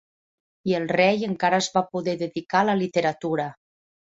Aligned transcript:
I 0.71 0.73
el 0.77 0.87
rei 0.95 1.25
encara 1.27 1.59
es 1.65 1.67
va 1.75 1.83
poder 1.91 2.17
dedicar 2.23 2.63
a 2.63 2.67
la 2.71 2.77
literatura. 2.81 3.47